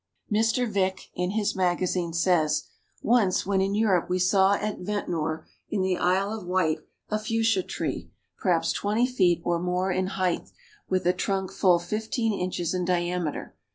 _Mr. 0.35 0.67
Vick, 0.67 1.11
in 1.13 1.29
his 1.29 1.55
Magazine 1.55 2.11
says: 2.11 2.63
"Once 3.03 3.45
when 3.45 3.61
in 3.61 3.75
Europe, 3.75 4.09
we 4.09 4.17
saw 4.17 4.55
at 4.55 4.79
Ventnor, 4.79 5.45
in 5.69 5.81
the 5.83 5.95
Isle 5.95 6.33
of 6.33 6.47
Wight, 6.47 6.79
a 7.09 7.19
Fuchsia 7.19 7.61
tree, 7.61 8.09
perhaps 8.39 8.73
twenty 8.73 9.05
feet 9.05 9.43
or 9.45 9.59
more 9.59 9.91
in 9.91 10.07
height, 10.07 10.49
with 10.89 11.05
a 11.05 11.13
trunk 11.13 11.51
full 11.51 11.77
fifteen 11.77 12.33
inches 12.33 12.73
in 12.73 12.83
diameter. 12.83 13.55